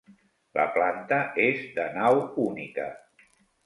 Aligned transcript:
La 0.59 0.65
planta 0.77 1.21
és 1.51 1.63
de 1.79 1.87
nau 2.01 2.21
única. 2.49 2.93